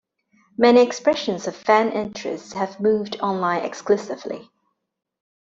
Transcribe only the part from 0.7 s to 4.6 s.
expressions of fan interest have moved online exclusively.